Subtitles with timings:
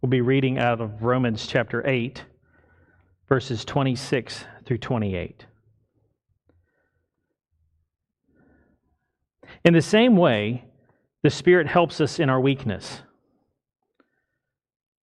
[0.00, 2.24] We'll be reading out of Romans chapter 8,
[3.28, 5.44] verses 26 through 28.
[9.64, 10.66] In the same way,
[11.24, 13.02] the Spirit helps us in our weakness.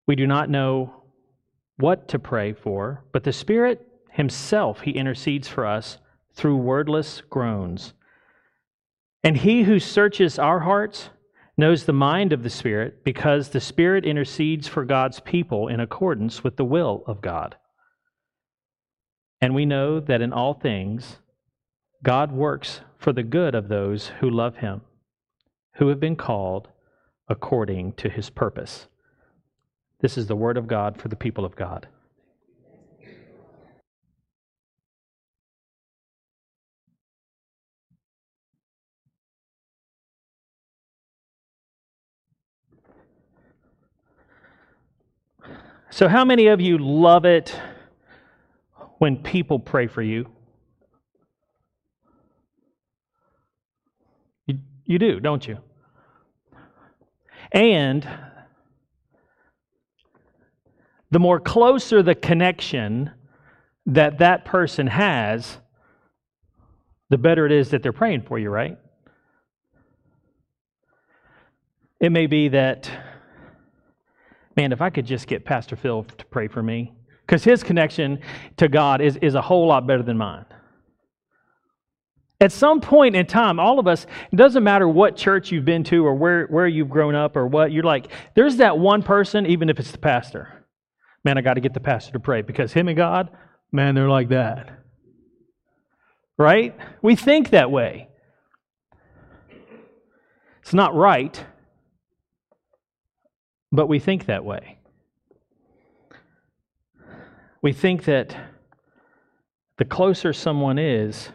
[0.06, 1.02] We do not know
[1.76, 5.98] what to pray for, but the Spirit Himself, He intercedes for us
[6.34, 7.94] through wordless groans.
[9.24, 11.10] And He who searches our hearts
[11.56, 16.42] knows the mind of the Spirit because the Spirit intercedes for God's people in accordance
[16.42, 17.56] with the will of God.
[19.40, 21.18] And we know that in all things,
[22.02, 24.82] God works for the good of those who love Him,
[25.76, 26.68] who have been called
[27.28, 28.88] according to His purpose.
[30.00, 31.88] This is the word of God for the people of God.
[45.94, 47.56] So, how many of you love it
[48.98, 50.28] when people pray for you?
[54.44, 55.58] You, you do, don't you?
[57.52, 58.08] And
[61.12, 63.12] the more closer the connection
[63.86, 65.58] that that person has,
[67.08, 68.76] the better it is that they're praying for you, right?
[72.00, 72.90] It may be that,
[74.56, 76.92] man, if I could just get Pastor Phil to pray for me,
[77.26, 78.20] because his connection
[78.56, 80.44] to God is, is a whole lot better than mine.
[82.40, 85.84] At some point in time, all of us, it doesn't matter what church you've been
[85.84, 89.46] to or where, where you've grown up or what, you're like, there's that one person,
[89.46, 90.64] even if it's the pastor
[91.24, 93.30] man, I got to get the pastor to pray because him and God,
[93.72, 94.78] man, they're like that.
[96.36, 96.76] Right?
[97.00, 98.08] We think that way.
[100.60, 101.44] It's not right,
[103.74, 104.78] but we think that way.
[107.60, 108.36] We think that
[109.78, 111.30] the closer someone is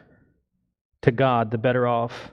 [1.01, 2.31] to God, the better off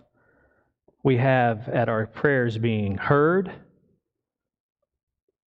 [1.02, 3.50] we have at our prayers being heard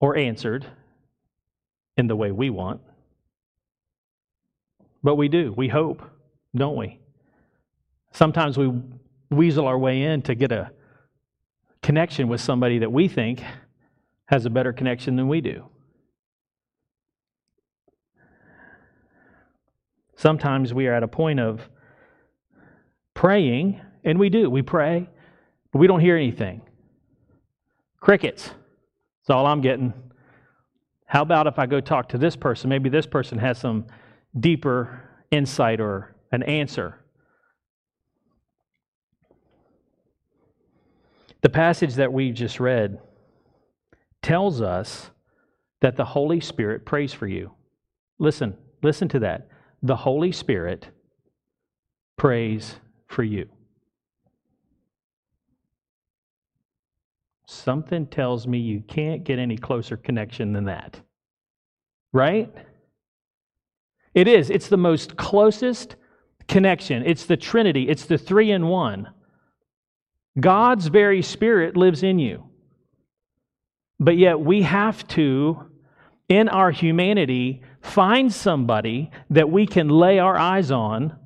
[0.01, 0.65] or answered
[1.95, 2.81] in the way we want.
[5.01, 5.53] But we do.
[5.55, 6.01] We hope,
[6.53, 6.99] don't we?
[8.11, 8.73] Sometimes we
[9.29, 10.71] weasel our way in to get a
[11.81, 13.41] connection with somebody that we think
[14.29, 15.65] has a better connection than we do.
[20.15, 21.67] Sometimes we are at a point of
[23.15, 24.47] praying, and we do.
[24.47, 25.09] We pray,
[25.71, 26.61] but we don't hear anything.
[27.99, 28.43] Crickets.
[28.43, 29.93] That's all I'm getting.
[31.05, 32.69] How about if I go talk to this person?
[32.69, 33.87] Maybe this person has some
[34.39, 36.99] deeper insight or an answer.
[41.41, 42.99] The passage that we just read
[44.21, 45.09] tells us
[45.81, 47.51] that the Holy Spirit prays for you.
[48.17, 49.47] Listen, listen to that.
[49.81, 50.89] The Holy Spirit
[52.17, 52.75] prays
[53.07, 53.47] for you.
[57.47, 60.99] Something tells me you can't get any closer connection than that.
[62.13, 62.53] Right?
[64.13, 64.49] It is.
[64.49, 65.95] It's the most closest
[66.47, 67.03] connection.
[67.05, 69.09] It's the Trinity, it's the three in one.
[70.39, 72.48] God's very Spirit lives in you.
[73.99, 75.69] But yet we have to,
[76.27, 81.17] in our humanity, find somebody that we can lay our eyes on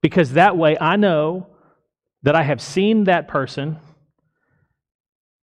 [0.00, 1.46] because that way I know
[2.22, 3.78] that I have seen that person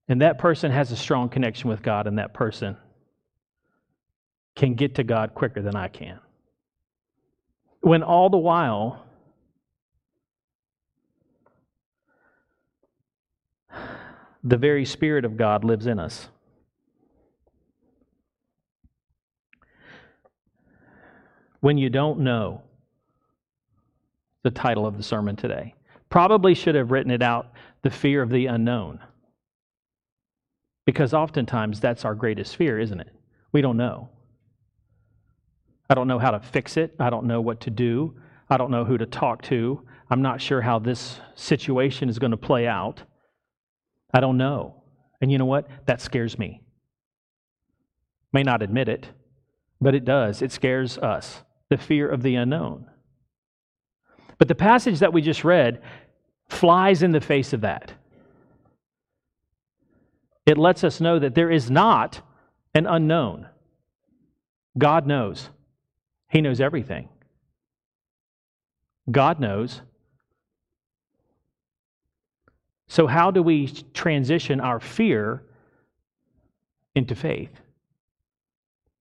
[0.08, 2.78] and that person has a strong connection with God, and that person
[4.56, 6.18] can get to God quicker than I can.
[7.80, 9.04] When all the while,
[14.42, 16.28] the very Spirit of God lives in us.
[21.60, 22.62] When you don't know
[24.42, 25.74] the title of the sermon today,
[26.08, 27.52] probably should have written it out
[27.82, 29.00] The Fear of the Unknown.
[30.86, 33.12] Because oftentimes that's our greatest fear, isn't it?
[33.52, 34.08] We don't know.
[35.90, 36.94] I don't know how to fix it.
[36.98, 38.14] I don't know what to do.
[38.48, 39.82] I don't know who to talk to.
[40.10, 43.02] I'm not sure how this situation is going to play out.
[44.14, 44.82] I don't know.
[45.20, 45.68] And you know what?
[45.86, 46.62] That scares me.
[48.32, 49.08] May not admit it,
[49.80, 50.40] but it does.
[50.40, 51.42] It scares us.
[51.70, 52.86] The fear of the unknown.
[54.38, 55.82] But the passage that we just read
[56.48, 57.92] flies in the face of that.
[60.46, 62.22] It lets us know that there is not
[62.74, 63.48] an unknown.
[64.78, 65.50] God knows.
[66.30, 67.08] He knows everything.
[69.10, 69.82] God knows.
[72.86, 75.42] So, how do we transition our fear
[76.94, 77.60] into faith?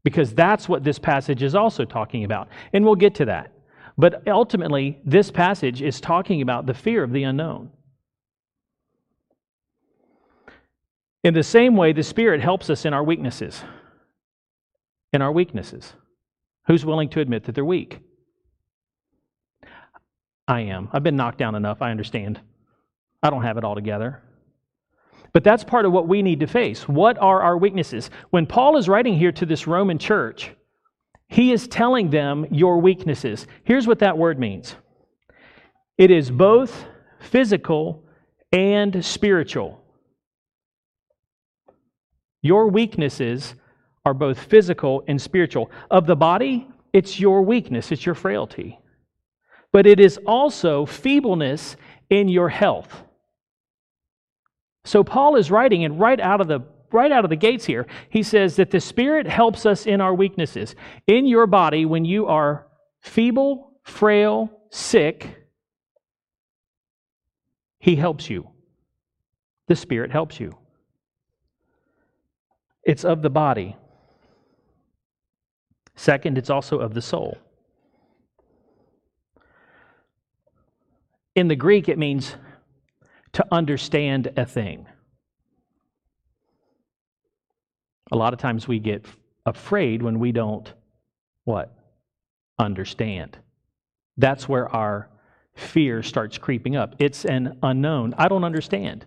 [0.07, 2.48] Because that's what this passage is also talking about.
[2.71, 3.51] And we'll get to that.
[3.98, 7.71] But ultimately, this passage is talking about the fear of the unknown.
[11.25, 13.62] In the same way, the Spirit helps us in our weaknesses.
[15.12, 15.92] In our weaknesses.
[16.68, 18.00] Who's willing to admit that they're weak?
[20.48, 20.88] I am.
[20.94, 21.81] I've been knocked down enough.
[21.81, 22.39] I understand.
[23.21, 24.24] I don't have it all together.
[25.33, 26.88] But that's part of what we need to face.
[26.88, 28.09] What are our weaknesses?
[28.29, 30.51] When Paul is writing here to this Roman church,
[31.27, 33.47] he is telling them your weaknesses.
[33.63, 34.75] Here's what that word means
[35.97, 36.85] it is both
[37.19, 38.03] physical
[38.51, 39.81] and spiritual.
[42.41, 43.56] Your weaknesses
[44.06, 45.69] are both physical and spiritual.
[45.91, 48.80] Of the body, it's your weakness, it's your frailty.
[49.73, 51.75] But it is also feebleness
[52.09, 53.03] in your health.
[54.87, 56.61] So Paul is writing, and right out of the
[56.93, 60.15] right out of the gates here, he says that the Spirit helps us in our
[60.15, 60.75] weaknesses.
[61.05, 62.65] In your body, when you are
[63.01, 65.35] feeble, frail, sick,
[67.79, 68.47] He helps you.
[69.67, 70.57] The Spirit helps you.
[72.83, 73.75] It's of the body.
[75.97, 77.37] Second, it's also of the soul.
[81.35, 82.37] In the Greek, it means
[83.37, 84.87] to understand a thing.
[88.11, 89.05] A lot of times we get
[89.45, 90.73] afraid when we don't
[91.43, 91.71] what?
[92.57, 93.37] Understand.
[94.17, 95.11] That's where our
[95.53, 96.95] fear starts creeping up.
[96.97, 98.15] It's an unknown.
[98.17, 99.05] I don't understand.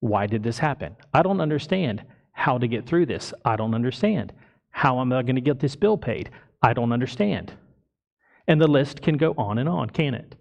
[0.00, 0.96] Why did this happen?
[1.12, 2.02] I don't understand
[2.32, 3.32] how to get through this.
[3.44, 4.32] I don't understand.
[4.70, 6.28] How am I going to get this bill paid?
[6.60, 7.52] I don't understand.
[8.48, 10.34] And the list can go on and on, can it?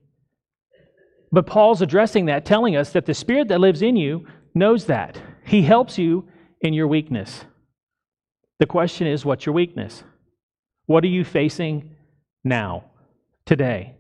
[1.33, 5.19] But Paul's addressing that, telling us that the Spirit that lives in you knows that.
[5.43, 6.29] He helps you
[6.61, 7.45] in your weakness.
[8.59, 10.03] The question is what's your weakness?
[10.85, 11.95] What are you facing
[12.43, 12.85] now,
[13.47, 13.95] today?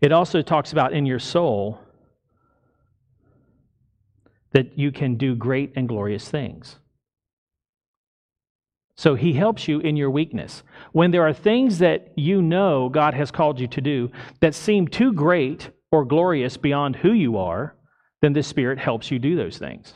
[0.00, 1.78] It also talks about in your soul
[4.50, 6.76] that you can do great and glorious things.
[8.96, 10.62] So he helps you in your weakness.
[10.92, 14.10] When there are things that you know God has called you to do
[14.40, 17.76] that seem too great or glorious beyond who you are,
[18.22, 19.92] then the Spirit helps you do those things.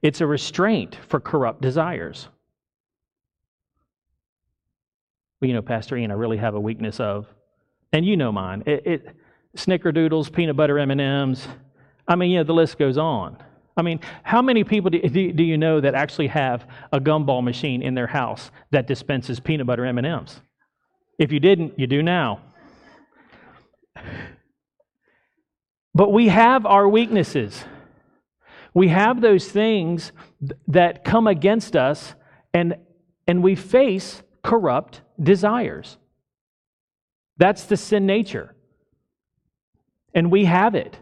[0.00, 2.28] It's a restraint for corrupt desires.
[5.40, 7.26] Well, you know, Pastor Ian, I really have a weakness of,
[7.92, 8.62] and you know mine.
[8.64, 9.16] It, it
[9.56, 11.46] snickerdoodles, peanut butter M&Ms.
[12.06, 13.42] I mean, you know, the list goes on.
[13.76, 17.42] I mean, how many people do, do, do you know that actually have a gumball
[17.42, 20.40] machine in their house that dispenses peanut butter M&Ms?
[21.18, 22.40] If you didn't, you do now.
[25.94, 27.64] But we have our weaknesses.
[28.74, 30.12] We have those things
[30.68, 32.14] that come against us
[32.54, 32.76] and
[33.30, 35.98] and we face corrupt desires.
[37.36, 38.56] That's the sin nature.
[40.12, 40.98] And we have it.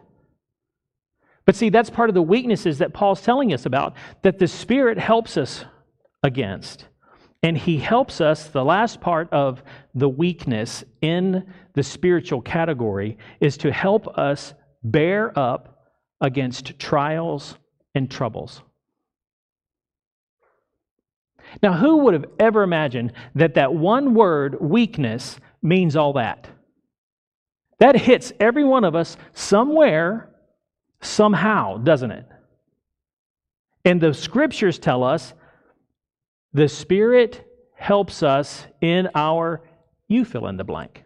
[1.48, 4.98] But see, that's part of the weaknesses that Paul's telling us about, that the Spirit
[4.98, 5.64] helps us
[6.22, 6.84] against.
[7.42, 9.62] And he helps us, the last part of
[9.94, 14.52] the weakness in the spiritual category is to help us
[14.84, 15.86] bear up
[16.20, 17.56] against trials
[17.94, 18.61] and troubles.
[21.62, 26.46] Now, who would have ever imagined that that one word, weakness, means all that?
[27.78, 30.28] That hits every one of us somewhere
[31.00, 32.26] somehow, doesn't it?
[33.85, 35.35] And the scriptures tell us
[36.52, 39.62] the Spirit helps us in our,
[40.09, 41.05] you fill in the blank.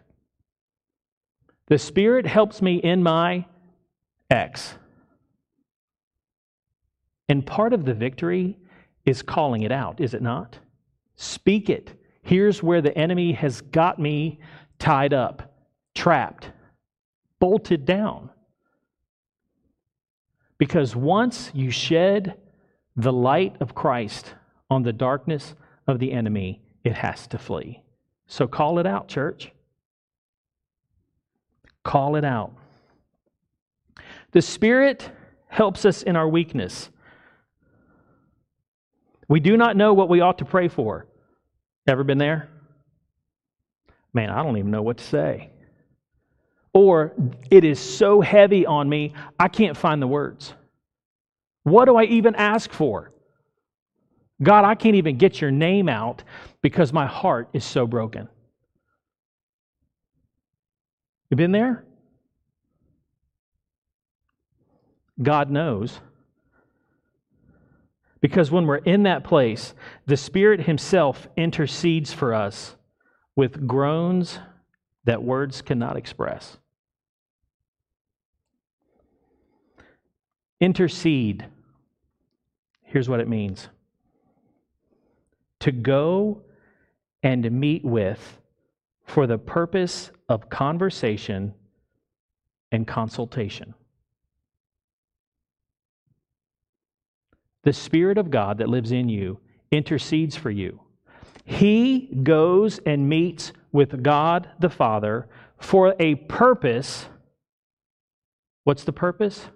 [1.67, 3.45] The Spirit helps me in my
[4.29, 4.75] X.
[7.29, 8.57] And part of the victory
[9.05, 10.57] is calling it out, is it not?
[11.15, 11.93] Speak it.
[12.21, 14.39] Here's where the enemy has got me
[14.79, 15.55] tied up,
[15.93, 16.51] trapped,
[17.39, 18.29] bolted down.
[20.63, 22.35] Because once you shed
[22.95, 24.33] the light of Christ
[24.69, 25.55] on the darkness
[25.87, 27.83] of the enemy, it has to flee.
[28.27, 29.51] So call it out, church.
[31.83, 32.53] Call it out.
[34.31, 35.11] The Spirit
[35.49, 36.89] helps us in our weakness.
[39.27, 41.07] We do not know what we ought to pray for.
[41.87, 42.47] Ever been there?
[44.13, 45.49] Man, I don't even know what to say.
[46.73, 47.13] Or
[47.51, 50.53] it is so heavy on me, I can't find the words.
[51.63, 53.11] What do I even ask for?
[54.41, 56.23] God, I can't even get your name out
[56.61, 58.27] because my heart is so broken.
[61.29, 61.85] You been there?
[65.21, 65.99] God knows.
[68.19, 69.73] Because when we're in that place,
[70.05, 72.75] the Spirit Himself intercedes for us
[73.35, 74.39] with groans
[75.05, 76.57] that words cannot express.
[80.63, 81.45] Intercede.
[82.83, 83.67] Here's what it means
[85.59, 86.41] to go
[87.21, 88.39] and meet with
[89.03, 91.53] for the purpose of conversation
[92.71, 93.73] and consultation.
[97.63, 100.79] The Spirit of God that lives in you intercedes for you.
[101.43, 105.27] He goes and meets with God the Father
[105.59, 107.07] for a purpose.
[108.63, 109.47] What's the purpose?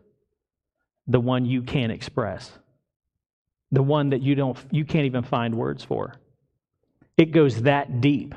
[1.07, 2.51] The one you can't express.
[3.71, 6.15] The one that you don't you can't even find words for.
[7.17, 8.35] It goes that deep.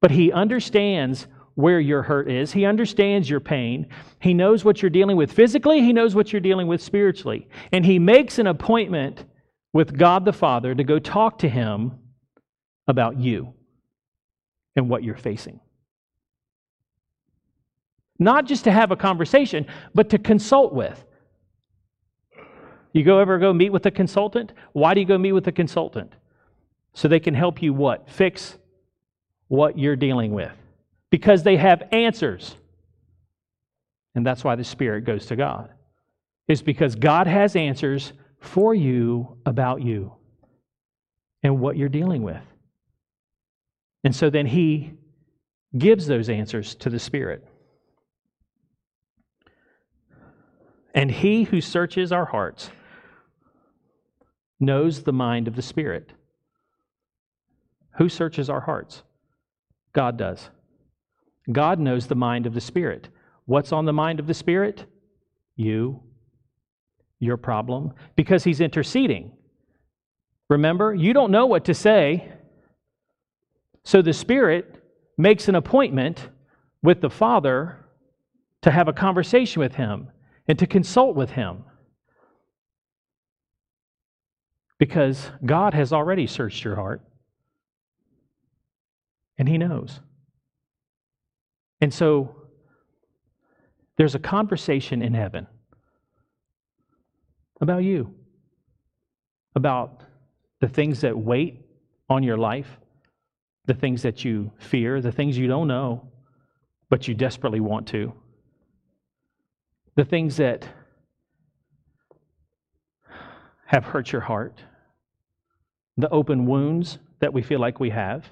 [0.00, 2.52] But he understands where your hurt is.
[2.52, 3.88] He understands your pain.
[4.20, 7.48] He knows what you're dealing with physically, he knows what you're dealing with spiritually.
[7.72, 9.24] And he makes an appointment
[9.72, 11.98] with God the Father to go talk to him
[12.86, 13.54] about you
[14.76, 15.60] and what you're facing.
[18.18, 21.04] Not just to have a conversation, but to consult with.
[22.92, 24.52] You go ever go meet with a consultant?
[24.72, 26.12] Why do you go meet with a consultant?
[26.94, 28.10] So they can help you what?
[28.10, 28.56] Fix
[29.48, 30.52] what you're dealing with
[31.10, 32.56] because they have answers.
[34.14, 35.70] And that's why the Spirit goes to God.
[36.48, 40.12] Is because God has answers for you about you
[41.42, 42.42] and what you're dealing with.
[44.04, 44.92] And so then He
[45.76, 47.46] gives those answers to the Spirit.
[50.94, 52.70] And He who searches our hearts
[54.60, 56.12] knows the mind of the Spirit.
[57.98, 59.02] Who searches our hearts?
[59.92, 60.50] God does.
[61.50, 63.08] God knows the mind of the Spirit.
[63.46, 64.84] What's on the mind of the Spirit?
[65.56, 66.02] You,
[67.18, 69.32] your problem, because He's interceding.
[70.48, 72.32] Remember, you don't know what to say.
[73.84, 74.82] So the Spirit
[75.16, 76.28] makes an appointment
[76.82, 77.84] with the Father
[78.62, 80.08] to have a conversation with Him
[80.48, 81.64] and to consult with Him.
[84.78, 87.02] Because God has already searched your heart
[89.36, 90.00] and He knows.
[91.80, 92.34] And so
[93.96, 95.46] there's a conversation in heaven
[97.60, 98.14] about you,
[99.54, 100.02] about
[100.60, 101.66] the things that wait
[102.08, 102.78] on your life,
[103.66, 106.08] the things that you fear, the things you don't know,
[106.88, 108.12] but you desperately want to,
[109.98, 110.64] the things that
[113.66, 114.62] have hurt your heart,
[115.96, 118.24] the open wounds that we feel like we have.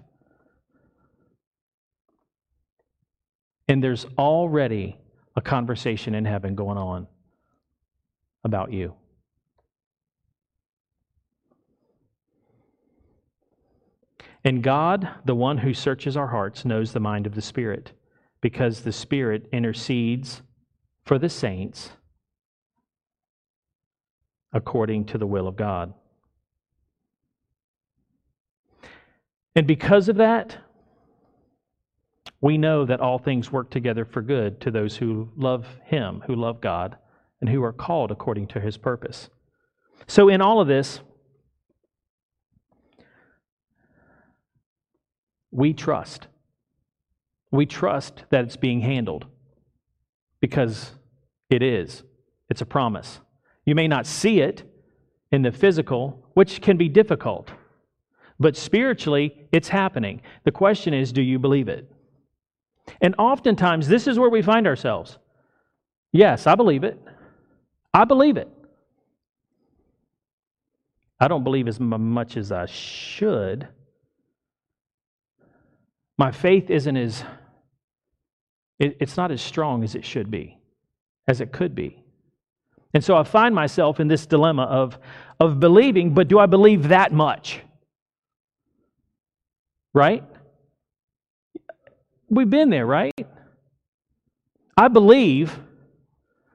[3.67, 4.97] And there's already
[5.35, 7.09] a conversation in heaven going on
[8.45, 8.95] about you.
[14.45, 17.91] And God, the one who searches our hearts, knows the mind of the Spirit,
[18.41, 20.43] because the Spirit intercedes
[21.07, 21.91] for the saints
[24.53, 25.95] according to the will of God.
[29.55, 30.59] And because of that,
[32.41, 36.35] we know that all things work together for good to those who love Him, who
[36.35, 36.97] love God,
[37.41, 39.31] and who are called according to His purpose.
[40.07, 41.01] So, in all of this,
[45.51, 46.27] we trust.
[47.51, 49.27] We trust that it's being handled
[50.41, 50.93] because
[51.51, 52.03] it is.
[52.49, 53.21] It's a promise.
[53.65, 54.63] You may not see it
[55.33, 57.51] in the physical, which can be difficult,
[58.39, 60.21] but spiritually, it's happening.
[60.45, 61.91] The question is do you believe it?
[63.01, 65.19] And oftentimes, this is where we find ourselves.
[66.13, 67.01] Yes, I believe it.
[67.93, 68.49] I believe it.
[71.19, 73.69] I don't believe as much as I should.
[76.19, 77.25] My faith isn't as,
[78.79, 80.59] it's not as strong as it should be,
[81.27, 82.03] as it could be.
[82.93, 84.99] And so I find myself in this dilemma of,
[85.41, 87.61] of believing, but do I believe that much?
[89.93, 90.25] Right?
[92.29, 93.15] We've been there, right?
[94.77, 95.59] I believe,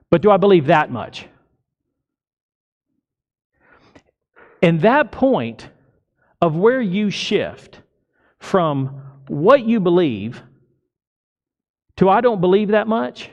[0.10, 1.26] but do I believe that much?
[4.62, 5.70] And that point
[6.42, 7.82] of where you shift
[8.40, 10.44] from what you believe
[11.98, 13.30] to I don't believe that much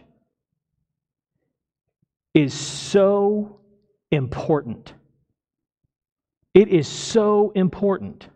[2.34, 3.60] is so
[4.10, 4.92] important.
[6.54, 8.28] It is so important.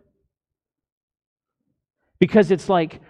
[2.19, 3.01] Because it's like,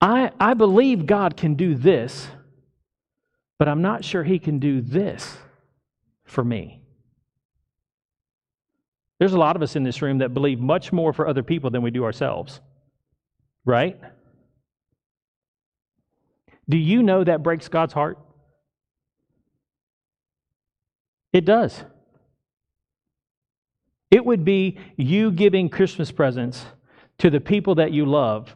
[0.00, 2.28] I, I believe God can do this,
[3.58, 5.36] but I'm not sure he can do this
[6.24, 6.82] for me.
[9.18, 11.70] There's a lot of us in this room that believe much more for other people
[11.70, 12.60] than we do ourselves,
[13.64, 13.98] right?
[16.68, 18.18] Do you know that breaks God's heart?
[21.32, 21.84] It does.
[24.10, 26.64] It would be you giving Christmas presents
[27.18, 28.54] to the people that you love.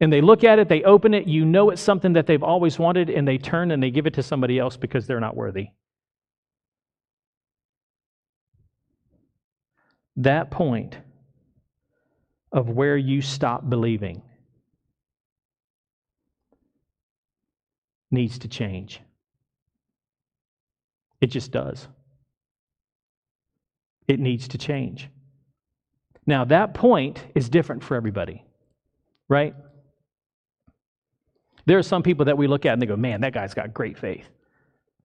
[0.00, 2.78] And they look at it, they open it, you know it's something that they've always
[2.78, 5.68] wanted, and they turn and they give it to somebody else because they're not worthy.
[10.16, 10.96] That point
[12.52, 14.22] of where you stop believing
[18.10, 19.00] needs to change.
[21.20, 21.88] It just does.
[24.06, 25.08] It needs to change.
[26.26, 28.44] Now, that point is different for everybody,
[29.28, 29.54] right?
[31.66, 33.74] There are some people that we look at and they go, man, that guy's got
[33.74, 34.26] great faith.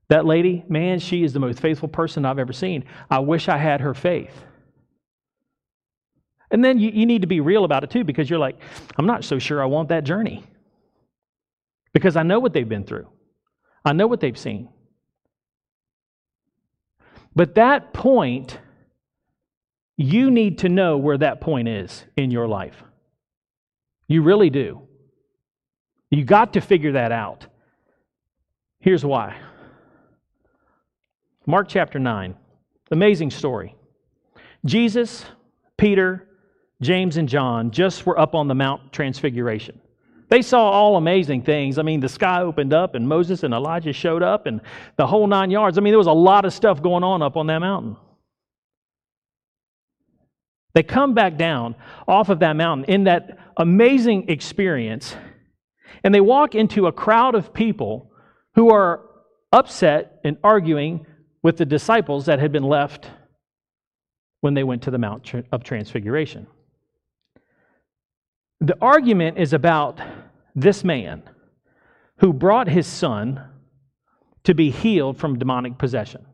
[0.10, 2.86] That lady, man, she is the most faithful person I've ever seen.
[3.10, 4.46] I wish I had her faith.
[6.52, 8.60] And then you, you need to be real about it too, because you're like,
[8.98, 10.44] I'm not so sure I want that journey.
[11.94, 13.08] Because I know what they've been through,
[13.86, 14.70] I know what they've seen.
[17.36, 18.60] But that point,
[19.98, 22.84] you need to know where that point is in your life.
[24.08, 24.82] You really do.
[26.12, 27.48] You got to figure that out.
[28.80, 29.40] Here's why.
[31.46, 32.36] Mark chapter 9.
[32.92, 33.76] Amazing story.
[34.66, 35.26] Jesus,
[35.78, 36.28] Peter,
[36.82, 39.80] James, and John just were up on the Mount Transfiguration.
[40.34, 41.78] They saw all amazing things.
[41.78, 44.62] I mean, the sky opened up and Moses and Elijah showed up and
[44.96, 45.78] the whole nine yards.
[45.78, 47.98] I mean, there was a lot of stuff going on up on that mountain.
[50.74, 51.76] They come back down
[52.08, 55.16] off of that mountain in that amazing experience
[56.04, 58.12] and they walk into a crowd of people
[58.56, 59.02] who are
[59.52, 61.06] upset and arguing
[61.44, 63.08] with the disciples that had been left
[64.42, 66.48] when they went to the Mount of Transfiguration.
[68.62, 70.00] The argument is about
[70.56, 71.24] this man
[72.18, 73.44] who brought his son
[74.44, 76.26] to be healed from demonic possession.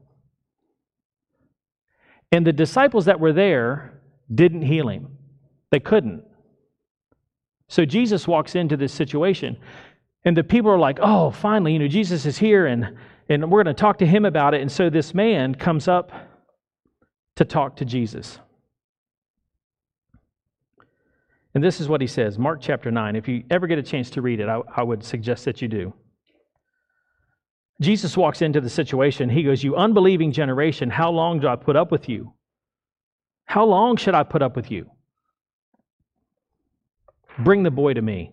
[2.32, 4.02] And the disciples that were there
[4.34, 5.18] didn't heal him,
[5.72, 6.24] they couldn't.
[7.68, 9.58] So Jesus walks into this situation,
[10.26, 12.98] and the people are like, oh, finally, you know, Jesus is here, and,
[13.30, 14.62] and we're going to talk to him about it.
[14.62, 16.12] And so this man comes up
[17.36, 18.40] to talk to Jesus.
[21.60, 23.18] And this is what he says Mark chapter 9.
[23.18, 25.68] If you ever get a chance to read it, I, I would suggest that you
[25.68, 25.94] do.
[27.82, 29.28] Jesus walks into the situation.
[29.28, 32.32] He goes, You unbelieving generation, how long do I put up with you?
[33.44, 34.90] How long should I put up with you?
[37.40, 38.32] Bring the boy to me.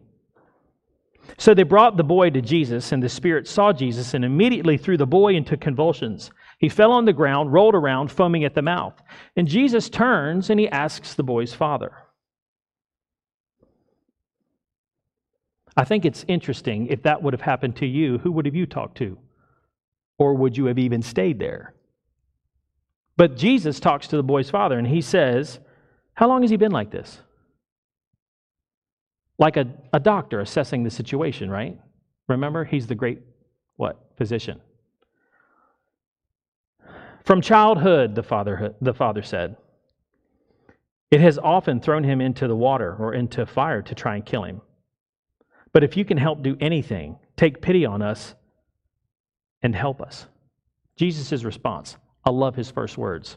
[1.36, 4.96] So they brought the boy to Jesus, and the spirit saw Jesus and immediately threw
[4.96, 6.30] the boy into convulsions.
[6.60, 8.94] He fell on the ground, rolled around, foaming at the mouth.
[9.34, 12.05] And Jesus turns and he asks the boy's father.
[15.76, 18.66] I think it's interesting if that would have happened to you, who would have you
[18.66, 19.18] talked to?
[20.18, 21.74] Or would you have even stayed there?
[23.16, 25.58] But Jesus talks to the boy's father and he says,
[26.14, 27.20] How long has he been like this?
[29.38, 31.78] Like a, a doctor assessing the situation, right?
[32.28, 33.20] Remember, he's the great
[33.76, 33.98] what?
[34.16, 34.60] Physician.
[37.24, 39.56] From childhood, the father, the father said,
[41.10, 44.44] it has often thrown him into the water or into fire to try and kill
[44.44, 44.60] him.
[45.76, 48.34] But if you can help do anything, take pity on us
[49.62, 50.24] and help us.
[50.96, 53.36] Jesus' response, I love his first words.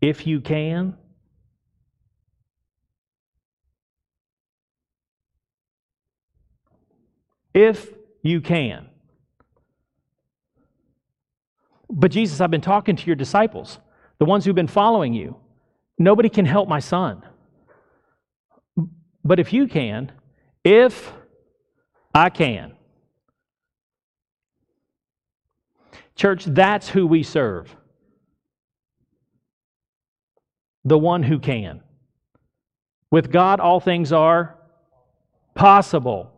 [0.00, 0.96] If you can,
[7.52, 7.90] if
[8.22, 8.88] you can.
[11.90, 13.78] But Jesus, I've been talking to your disciples,
[14.18, 15.36] the ones who've been following you.
[15.98, 17.22] Nobody can help my son.
[19.22, 20.10] But if you can,
[20.64, 21.12] if
[22.14, 22.72] I can.
[26.14, 27.74] Church, that's who we serve.
[30.84, 31.80] The one who can.
[33.10, 34.56] With God, all things are
[35.54, 36.32] possible.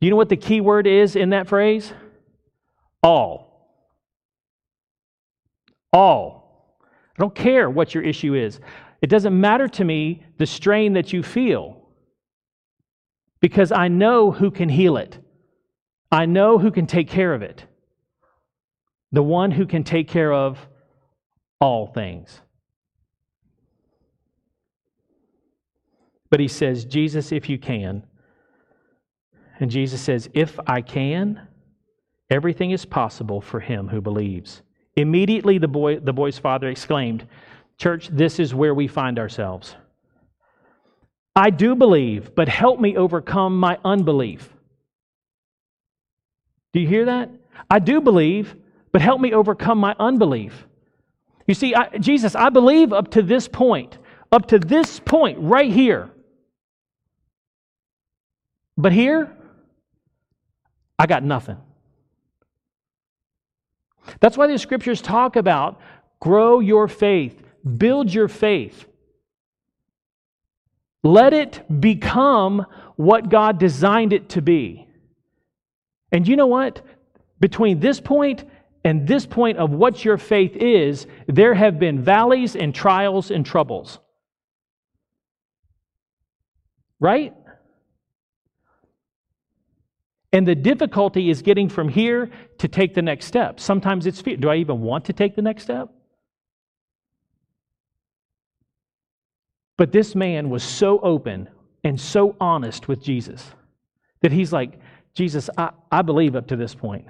[0.00, 1.92] You know what the key word is in that phrase?
[3.02, 3.78] All.
[5.92, 6.76] All.
[6.82, 8.60] I don't care what your issue is.
[9.00, 11.81] It doesn't matter to me the strain that you feel
[13.42, 15.18] because I know who can heal it.
[16.10, 17.66] I know who can take care of it.
[19.12, 20.58] The one who can take care of
[21.60, 22.40] all things.
[26.30, 28.04] But he says, Jesus, if you can.
[29.60, 31.46] And Jesus says, if I can,
[32.32, 34.62] Everything is possible for him who believes.
[34.96, 37.28] Immediately, the, boy, the boy's father exclaimed,
[37.76, 39.76] Church, this is where we find ourselves.
[41.34, 44.48] I do believe, but help me overcome my unbelief.
[46.72, 47.30] Do you hear that?
[47.70, 48.54] I do believe,
[48.92, 50.66] but help me overcome my unbelief.
[51.46, 53.98] You see, I, Jesus, I believe up to this point,
[54.30, 56.10] up to this point right here.
[58.76, 59.34] But here,
[60.98, 61.58] I got nothing.
[64.20, 65.80] That's why the scriptures talk about
[66.20, 67.42] grow your faith,
[67.78, 68.86] build your faith.
[71.02, 74.86] Let it become what God designed it to be.
[76.12, 76.82] And you know what?
[77.40, 78.44] Between this point
[78.84, 83.44] and this point of what your faith is, there have been valleys and trials and
[83.44, 83.98] troubles.
[87.00, 87.34] Right?
[90.32, 93.60] And the difficulty is getting from here to take the next step.
[93.60, 94.36] Sometimes it's fear.
[94.36, 95.90] Do I even want to take the next step?
[99.76, 101.48] But this man was so open
[101.84, 103.52] and so honest with Jesus
[104.20, 104.78] that he's like,
[105.14, 107.06] Jesus, I, I believe up to this point.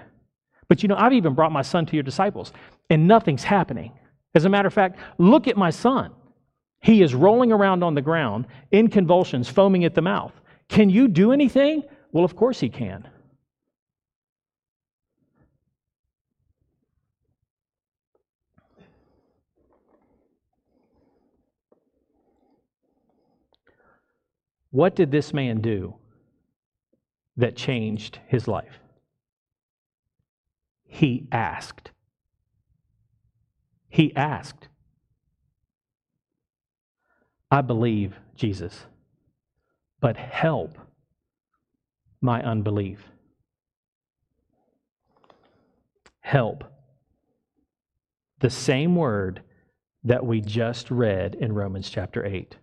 [0.68, 2.53] But you know, I've even brought my son to your disciples,
[2.88, 3.92] and nothing's happening.
[4.35, 6.12] As a matter of fact, look at my son.
[6.81, 10.33] He is rolling around on the ground in convulsions, foaming at the mouth.
[10.68, 11.83] Can you do anything?
[12.11, 13.07] Well, of course he can.
[24.72, 25.94] What did this man do
[27.37, 28.80] that changed his life?
[30.87, 31.90] He asked.
[33.90, 34.68] He asked.
[37.50, 38.87] I believe, Jesus,
[40.00, 40.78] but help
[42.22, 43.00] my unbelief.
[46.20, 46.64] Help.
[48.38, 49.42] The same word
[50.04, 52.56] that we just read in Romans chapter 8.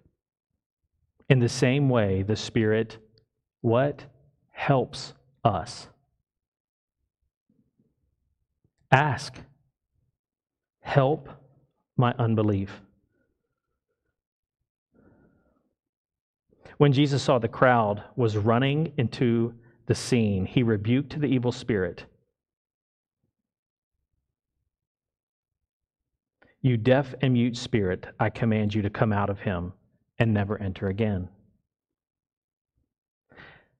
[1.30, 2.98] In the same way, the Spirit,
[3.62, 4.04] what?
[4.52, 5.14] Helps
[5.44, 5.88] us.
[8.92, 9.36] Ask.
[10.82, 11.30] Help
[11.96, 12.82] my unbelief.
[16.78, 19.54] When Jesus saw the crowd was running into
[19.86, 22.06] the scene, he rebuked the evil spirit.
[26.62, 29.74] You deaf and mute spirit, I command you to come out of him
[30.20, 31.30] and never enter again.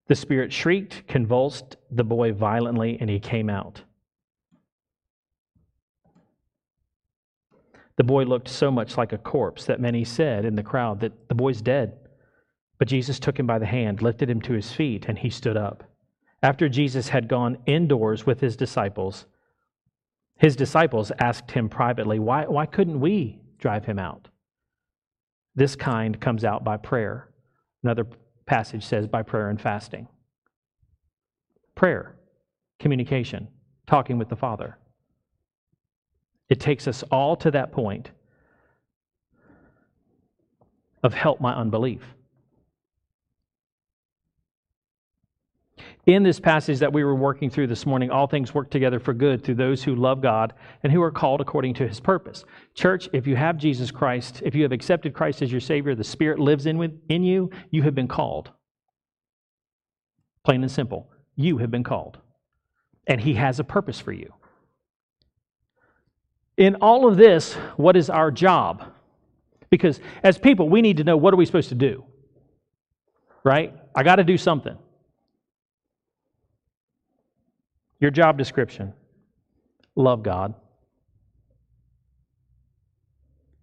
[0.08, 3.84] The spirit shrieked, convulsed the boy violently, and he came out.
[7.98, 11.28] The boy looked so much like a corpse that many said in the crowd that
[11.28, 11.98] the boy's dead.
[12.78, 15.58] But Jesus took him by the hand, lifted him to his feet, and he stood
[15.58, 15.84] up.
[16.42, 19.26] After Jesus had gone indoors with his disciples,
[20.38, 24.29] his disciples asked him privately, Why, why couldn't we drive him out?
[25.60, 27.28] This kind comes out by prayer.
[27.84, 28.08] Another
[28.46, 30.08] passage says by prayer and fasting.
[31.76, 32.16] Prayer,
[32.80, 33.50] communication,
[33.86, 34.78] talking with the Father.
[36.48, 38.12] It takes us all to that point
[41.04, 42.04] of help my unbelief.
[46.06, 49.14] In this passage that we were working through this morning, all things work together for
[49.14, 52.46] good through those who love God and who are called according to his purpose.
[52.74, 56.04] Church, if you have Jesus Christ, if you have accepted Christ as your Savior, the
[56.04, 58.50] Spirit lives in, with, in you, you have been called.
[60.44, 61.12] Plain and simple.
[61.36, 62.18] You have been called.
[63.06, 64.34] And he has a purpose for you.
[66.58, 68.84] In all of this, what is our job?
[69.70, 72.04] Because as people, we need to know what are we supposed to do?
[73.44, 73.74] Right?
[73.96, 74.78] I got to do something.
[78.00, 78.94] Your job description
[79.96, 80.54] love God.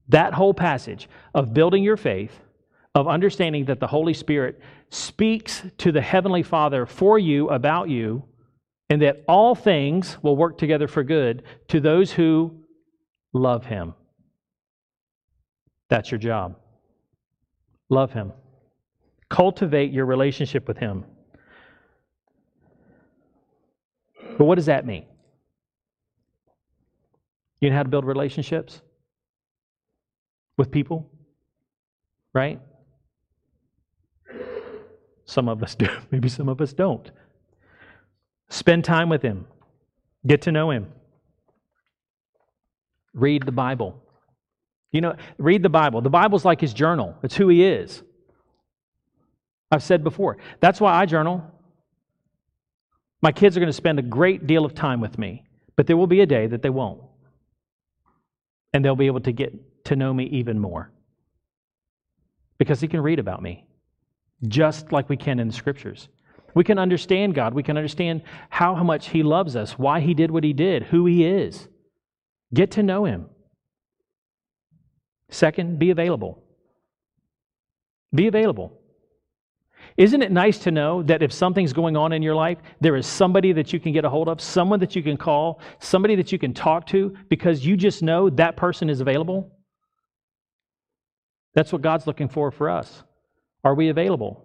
[0.08, 2.38] That whole passage of building your faith,
[2.94, 8.24] of understanding that the Holy Spirit speaks to the Heavenly Father for you, about you,
[8.88, 12.54] and that all things will work together for good to those who
[13.32, 13.94] love Him.
[15.88, 16.56] That's your job.
[17.88, 18.32] Love Him.
[19.28, 21.04] Cultivate your relationship with Him.
[24.36, 25.04] But what does that mean?
[27.60, 28.82] You know how to build relationships
[30.58, 31.10] with people?
[32.34, 32.60] Right?
[35.24, 35.88] Some of us do.
[36.10, 37.10] Maybe some of us don't.
[38.48, 39.46] Spend time with Him,
[40.26, 40.86] get to know Him.
[43.14, 44.00] Read the Bible.
[44.92, 46.00] You know, read the Bible.
[46.00, 48.02] The Bible's like His journal, it's who He is.
[49.70, 50.36] I've said before.
[50.60, 51.42] That's why I journal.
[53.26, 55.42] My kids are going to spend a great deal of time with me,
[55.74, 57.00] but there will be a day that they won't.
[58.72, 60.92] And they'll be able to get to know me even more
[62.56, 63.66] because he can read about me
[64.46, 66.08] just like we can in the scriptures.
[66.54, 67.52] We can understand God.
[67.52, 71.04] We can understand how much he loves us, why he did what he did, who
[71.06, 71.66] he is.
[72.54, 73.26] Get to know him.
[75.30, 76.44] Second, be available.
[78.14, 78.80] Be available.
[79.96, 83.06] Isn't it nice to know that if something's going on in your life, there is
[83.06, 86.32] somebody that you can get a hold of, someone that you can call, somebody that
[86.32, 89.56] you can talk to because you just know that person is available?
[91.54, 93.02] That's what God's looking for for us.
[93.64, 94.44] Are we available?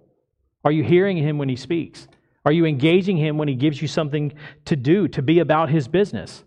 [0.64, 2.08] Are you hearing Him when He speaks?
[2.46, 4.34] Are you engaging Him when He gives you something
[4.66, 6.46] to do, to be about His business?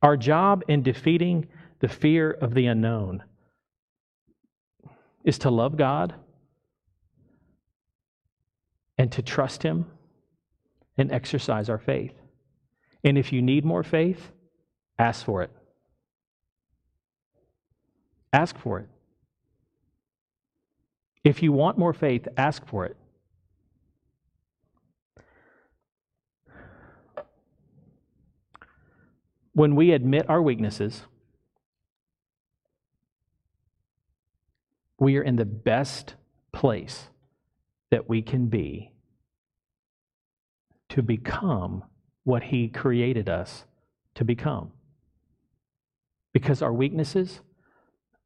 [0.00, 1.48] Our job in defeating
[1.80, 3.24] the fear of the unknown
[5.24, 6.14] is to love God
[8.98, 9.86] and to trust Him
[10.98, 12.14] and exercise our faith.
[13.04, 14.30] And if you need more faith,
[14.98, 15.50] ask for it.
[18.32, 18.88] Ask for it.
[21.24, 22.96] If you want more faith, ask for it.
[29.54, 31.02] When we admit our weaknesses,
[35.02, 36.14] we are in the best
[36.52, 37.08] place
[37.90, 38.92] that we can be
[40.88, 41.82] to become
[42.22, 43.64] what He created us
[44.14, 44.70] to become.
[46.32, 47.40] Because our weaknesses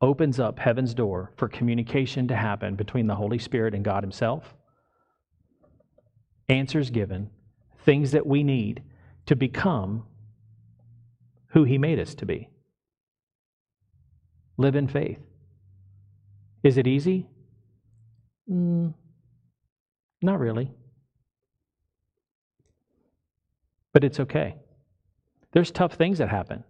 [0.02, 4.54] opens up heaven's door for communication to happen between the Holy Spirit and God Himself.
[6.50, 7.30] Answers given,
[7.86, 8.82] things that we need
[9.24, 10.04] to become
[11.52, 12.50] who He made us to be.
[14.58, 15.20] Live in faith.
[16.66, 17.28] Is it easy?
[18.50, 18.92] Mm,
[20.20, 20.72] not really.
[23.92, 24.56] But it's okay.
[25.52, 26.64] There's tough things that happen.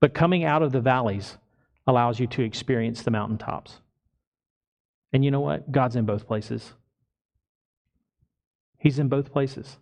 [0.00, 1.38] But coming out of the valleys
[1.86, 3.80] allows you to experience the mountaintops.
[5.14, 5.72] And you know what?
[5.72, 6.74] God's in both places.
[8.76, 9.78] He's in both places.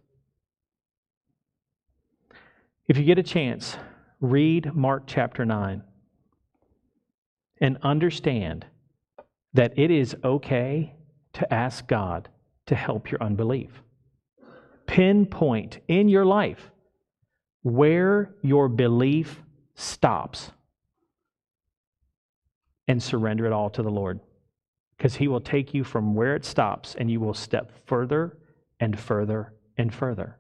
[2.87, 3.77] If you get a chance,
[4.21, 5.83] read Mark chapter 9
[7.61, 8.67] and understand
[9.53, 10.95] that it is okay
[11.35, 12.29] to ask God
[12.67, 13.83] to help your unbelief.
[14.87, 16.71] Pinpoint in your life
[17.63, 19.43] where your belief
[19.75, 20.51] stops
[22.89, 24.21] and surrender it all to the Lord.
[24.97, 28.37] Because He will take you from where it stops and you will step further
[28.81, 30.37] and further and further.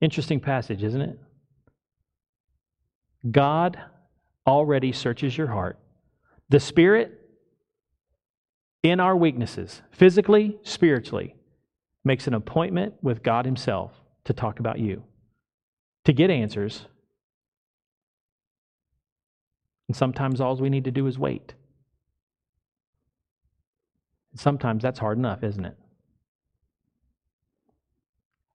[0.00, 1.18] Interesting passage, isn't it?
[3.30, 3.78] God
[4.46, 5.78] already searches your heart.
[6.48, 7.20] The Spirit,
[8.82, 11.34] in our weaknesses, physically, spiritually,
[12.04, 13.92] makes an appointment with God Himself
[14.24, 15.02] to talk about you,
[16.04, 16.86] to get answers.
[19.88, 21.54] And sometimes all we need to do is wait.
[24.36, 25.76] Sometimes that's hard enough, isn't it?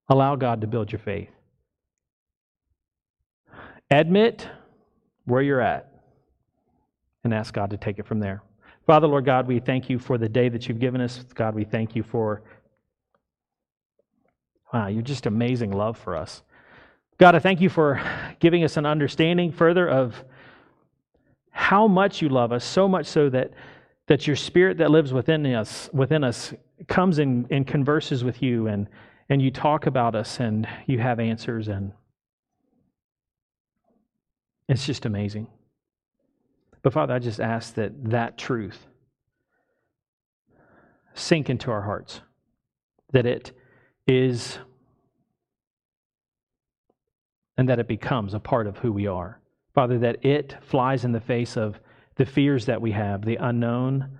[0.07, 1.29] Allow God to build your faith.
[3.89, 4.47] Admit
[5.25, 5.91] where you're at
[7.23, 8.41] and ask God to take it from there.
[8.85, 11.23] Father, Lord God, we thank you for the day that you've given us.
[11.35, 12.41] God, we thank you for,
[14.73, 16.41] wow, you're just amazing love for us.
[17.19, 18.01] God, I thank you for
[18.39, 20.15] giving us an understanding further of
[21.51, 23.51] how much you love us, so much so that,
[24.07, 26.53] that your spirit that lives within us, within us
[26.87, 28.87] comes and, and converses with you and,
[29.29, 31.91] and you talk about us and you have answers and
[34.71, 35.47] it's just amazing.
[36.81, 38.87] But Father, I just ask that that truth
[41.13, 42.21] sink into our hearts,
[43.11, 43.51] that it
[44.07, 44.59] is,
[47.57, 49.41] and that it becomes a part of who we are.
[49.75, 51.77] Father, that it flies in the face of
[52.15, 54.19] the fears that we have, the unknown,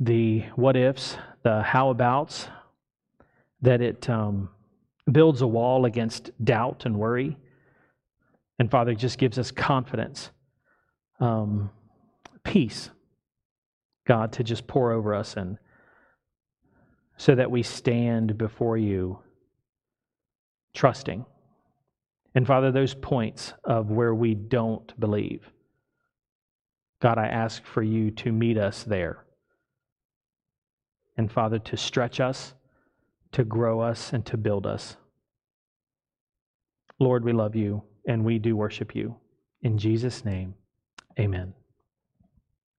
[0.00, 2.48] the what ifs, the how abouts,
[3.62, 4.48] that it um,
[5.12, 7.36] builds a wall against doubt and worry
[8.60, 10.30] and Father, just gives us confidence,
[11.18, 11.70] um,
[12.44, 12.90] peace,
[14.06, 15.56] God, to just pour over us and
[17.16, 19.18] so that we stand before you
[20.74, 21.24] trusting.
[22.34, 25.50] And Father, those points of where we don't believe,
[27.00, 29.24] God, I ask for you to meet us there.
[31.16, 32.52] And Father, to stretch us,
[33.32, 34.98] to grow us, and to build us.
[36.98, 39.16] Lord, we love you and we do worship you.
[39.62, 40.54] In Jesus' name,
[41.18, 41.54] amen.